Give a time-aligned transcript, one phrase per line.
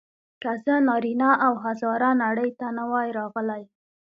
[0.41, 3.63] که زه نارینه او هزاره نړۍ ته نه وای راغلی.